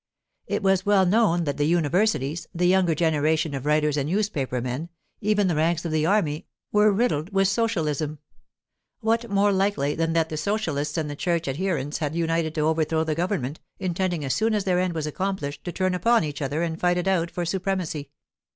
[0.47, 4.89] It was well known that the universities, the younger generation of writers and newspaper men,
[5.19, 8.17] even the ranks of the army, were riddled with socialism.
[9.01, 13.03] What more likely than that the socialists and the church adherents had united to overthrow
[13.03, 16.63] the government, intending as soon as their end was accomplished to turn upon each other
[16.63, 18.09] and fight it out for supremacy?